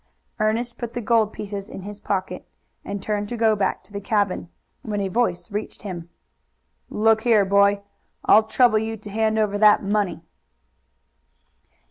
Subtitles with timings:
[0.39, 2.47] Ernest put the gold pieces in his pocket
[2.83, 4.49] and turned to go back to the cabin,
[4.81, 6.09] when a voice reached him.
[6.89, 7.83] "Look here, boy,
[8.25, 10.23] I'll trouble you to hand over that money!"